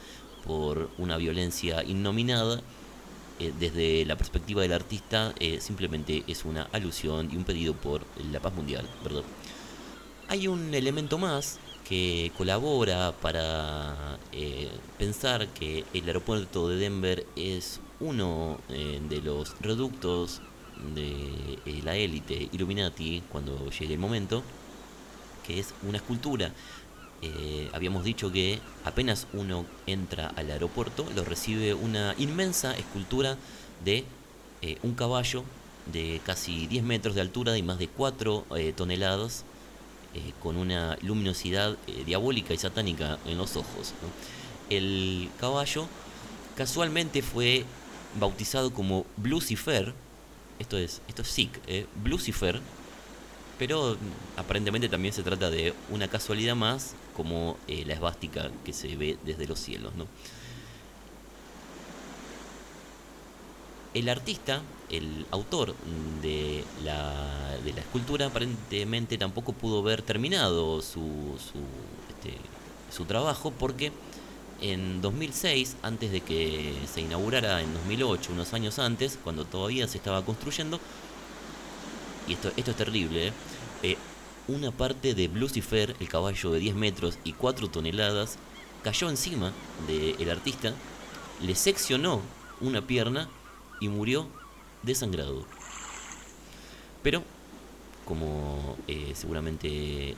[0.45, 2.61] por una violencia innominada,
[3.39, 8.01] eh, desde la perspectiva del artista, simplemente es una alusión y un pedido por
[8.31, 9.23] la paz mundial, ¿verdad?
[10.31, 11.57] Hay un elemento más
[11.87, 14.69] que colabora para eh,
[14.99, 20.43] pensar que el aeropuerto de Denver es uno eh, de los reductos
[20.93, 24.43] de eh, la élite Illuminati cuando llegue el momento,
[25.47, 26.53] que es una escultura.
[27.73, 33.35] Habíamos dicho que apenas uno entra al aeropuerto, lo recibe una inmensa escultura
[33.83, 34.05] de
[34.83, 35.43] un caballo
[35.91, 39.45] de casi 10 metros de altura y más de 4 eh, toneladas,
[40.13, 43.93] eh, con una luminosidad eh, diabólica y satánica en los ojos.
[44.69, 45.87] El caballo
[46.55, 47.65] casualmente fue
[48.19, 49.93] bautizado como Lucifer,
[50.59, 52.59] esto es, esto es sick, eh, Lucifer,
[53.57, 58.73] pero mm, aparentemente también se trata de una casualidad más, como eh, la esvástica que
[58.73, 59.93] se ve desde los cielos.
[63.93, 65.75] El artista, el autor
[66.21, 71.59] de la, de la escultura, aparentemente tampoco pudo ver terminado su, su,
[72.09, 72.37] este,
[72.95, 73.91] su trabajo porque
[74.61, 79.97] en 2006, antes de que se inaugurara en 2008, unos años antes, cuando todavía se
[79.97, 80.79] estaba construyendo,
[82.27, 83.33] y esto, esto es terrible, ¿eh?
[83.83, 83.97] Eh,
[84.47, 88.37] una parte de Lucifer, el caballo de 10 metros y 4 toneladas,
[88.83, 89.53] cayó encima
[89.87, 90.73] del artista,
[91.41, 92.21] le seccionó
[92.59, 93.29] una pierna
[93.79, 94.27] y murió
[94.83, 95.45] desangrado.
[97.03, 97.23] Pero,
[98.05, 100.15] como eh, seguramente eh,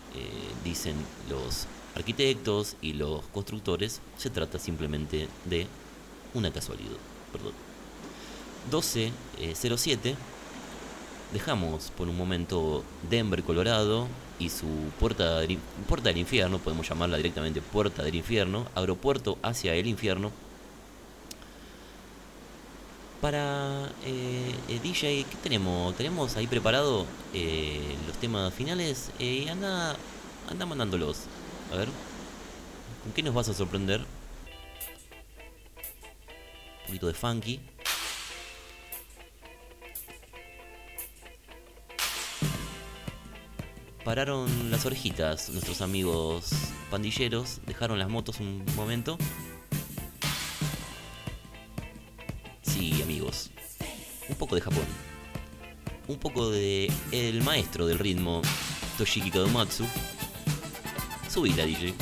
[0.64, 0.95] dicen
[1.30, 5.68] los arquitectos y los constructores, se trata simplemente de
[6.34, 6.97] una casualidad.
[7.32, 7.53] Perdón.
[8.72, 10.16] 12.07
[11.34, 14.07] dejamos por un momento Denver, Colorado
[14.39, 14.68] y su
[14.99, 15.39] puerta,
[15.88, 20.32] puerta del infierno, podemos llamarla directamente puerta del infierno, aeropuerto hacia el infierno.
[23.22, 25.95] Para eh, eh, DJ, ¿qué tenemos?
[25.95, 27.05] ¿Tenemos ahí preparado
[27.36, 29.11] eh, los temas finales?
[29.19, 29.95] Eh, anda,
[30.49, 31.26] anda mandándolos.
[31.72, 31.88] A ver,
[33.03, 34.03] ¿con qué nos vas a sorprender?
[36.88, 37.59] poquito de funky.
[44.03, 46.49] Pararon las orejitas nuestros amigos
[46.89, 49.17] pandilleros, dejaron las motos un momento.
[52.62, 53.49] Sí, amigos,
[54.30, 54.86] un poco de Japón.
[56.07, 58.41] Un poco de el maestro del ritmo,
[58.97, 59.86] Toshiki Kadomatsu.
[61.30, 61.93] Subila, DJ.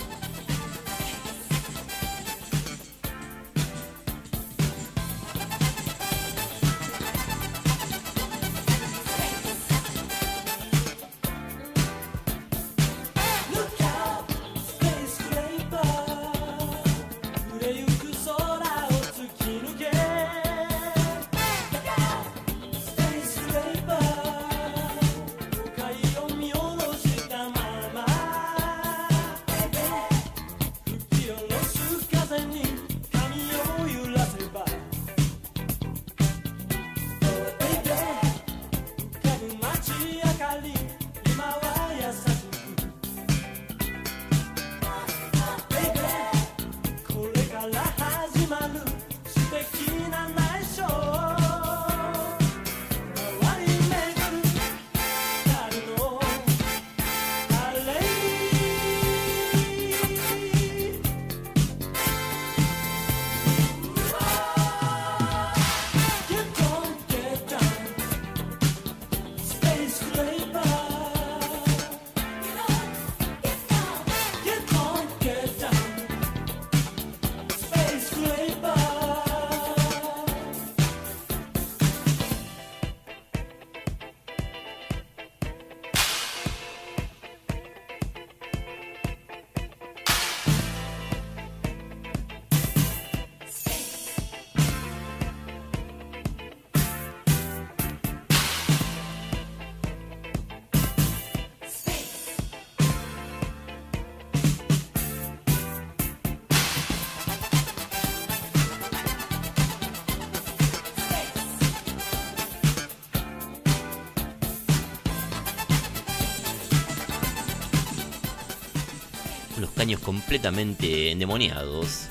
[119.97, 122.09] Completamente endemoniados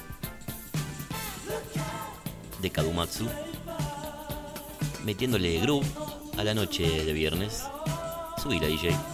[2.60, 3.28] de Kadumatsu,
[5.04, 5.86] metiéndole groove
[6.36, 7.62] a la noche de viernes.
[8.42, 9.07] Subí la DJ.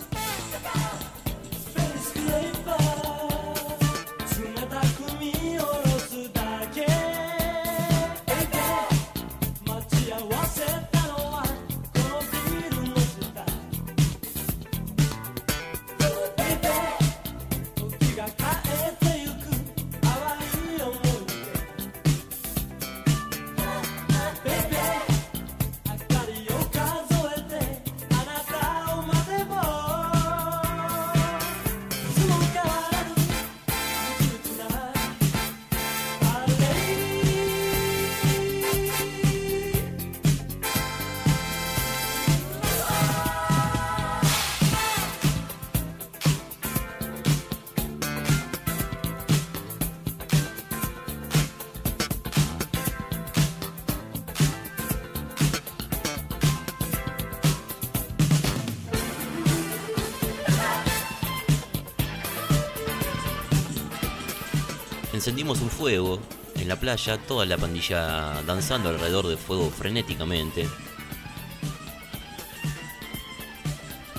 [65.24, 66.20] Encendimos un fuego
[66.54, 70.68] en la playa, toda la pandilla danzando alrededor del fuego frenéticamente.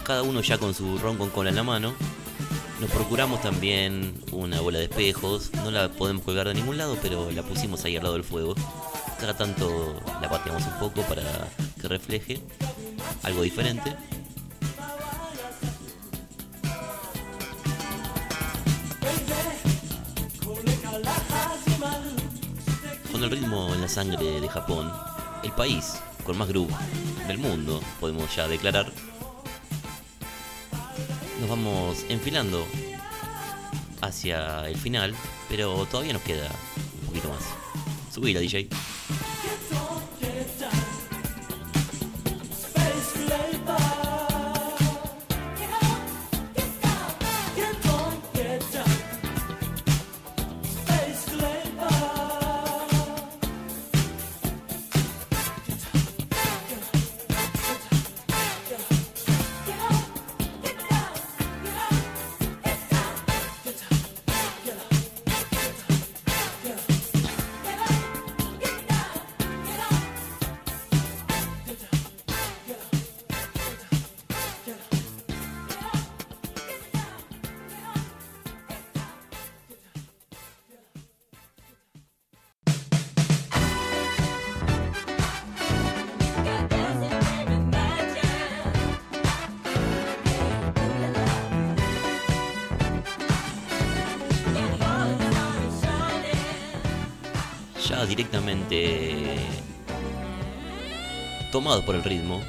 [0.03, 1.93] Cada uno ya con su ron con cola en la mano.
[2.81, 5.51] Nos procuramos también una bola de espejos.
[5.53, 8.55] No la podemos colgar de ningún lado, pero la pusimos ahí al lado del fuego.
[9.19, 11.21] Cada tanto la pateamos un poco para
[11.79, 12.41] que refleje
[13.21, 13.95] algo diferente.
[23.25, 24.91] El ritmo en la sangre de Japón,
[25.41, 26.71] el país con más groove
[27.27, 28.91] del mundo, podemos ya declarar,
[31.39, 32.63] nos vamos enfilando
[34.01, 35.15] hacia el final,
[35.49, 36.51] pero todavía nos queda
[37.01, 37.43] un poquito más.
[38.13, 38.69] Subí la DJ.
[98.05, 99.37] Directamente
[101.51, 102.41] tomado por el ritmo.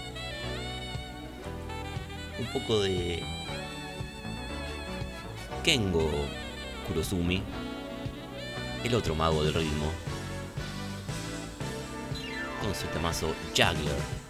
[2.38, 3.22] Un poco de
[5.64, 6.10] Kengo
[6.86, 7.42] Kurosumi,
[8.84, 9.90] el otro mago del ritmo,
[12.60, 14.25] con su temazo Jagger.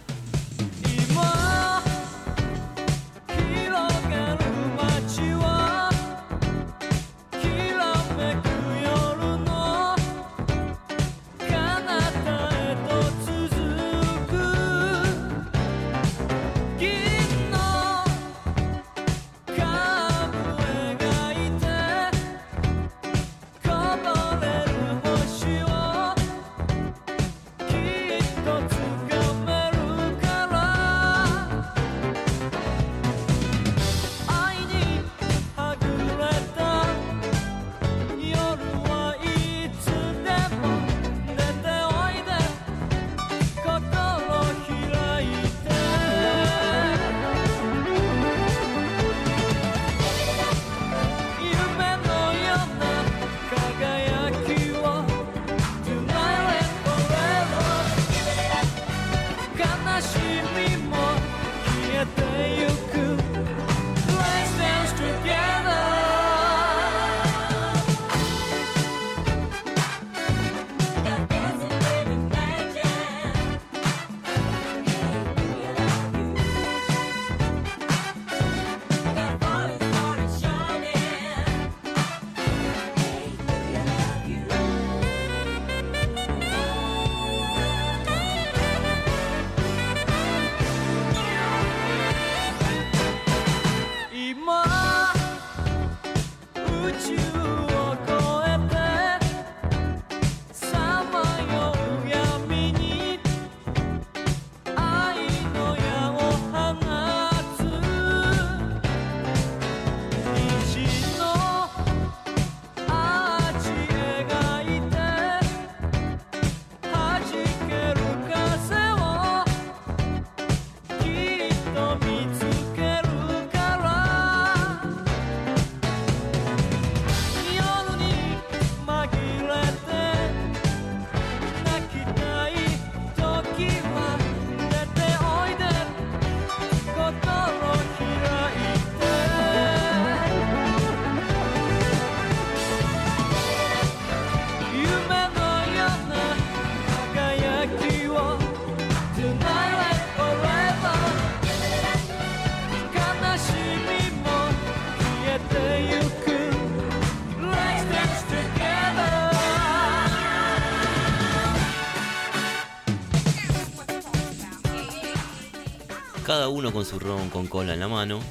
[166.47, 168.21] cada uno con su ron con cola en la mano,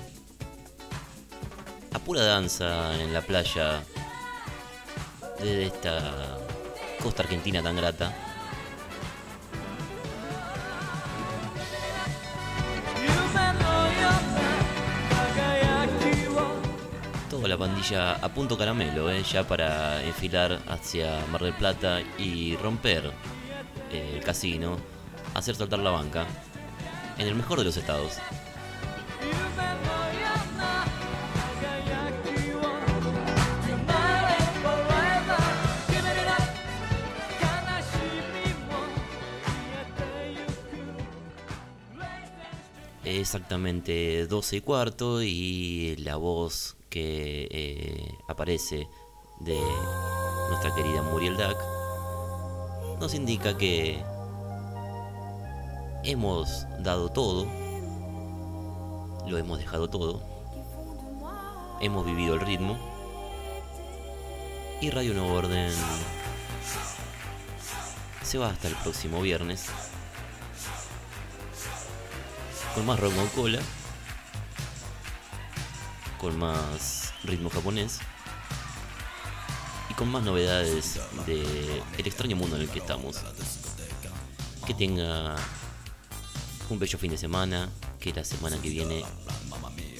[1.92, 3.82] a pura danza en la playa
[5.38, 6.38] de esta
[7.02, 8.14] costa argentina tan grata.
[17.28, 22.56] Toda la pandilla a punto caramelo, eh, ya para enfilar hacia Mar del Plata y
[22.56, 23.12] romper
[23.92, 24.78] eh, el casino,
[25.34, 26.26] hacer saltar la banca
[27.18, 28.18] en el mejor de los estados.
[43.04, 48.88] Exactamente 12 y cuarto y la voz que eh, aparece
[49.40, 49.58] de
[50.48, 51.56] nuestra querida Muriel Duck
[53.00, 54.02] nos indica que
[56.06, 57.48] hemos dado todo,
[59.26, 60.22] lo hemos dejado todo,
[61.80, 62.78] hemos vivido el ritmo
[64.80, 65.72] y Radio Nuevo Orden
[68.22, 69.66] se va hasta el próximo viernes
[72.76, 73.58] con más rock con cola,
[76.20, 77.98] con más ritmo japonés
[79.90, 83.16] y con más novedades de el extraño mundo en el que estamos.
[84.66, 85.36] Que tenga
[86.68, 87.68] un bello fin de semana,
[88.00, 89.04] que la semana que viene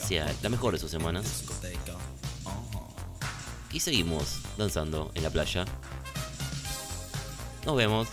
[0.07, 1.45] sea la mejor de sus semanas.
[3.73, 5.65] Y seguimos danzando en la playa.
[7.65, 8.09] Nos vemos.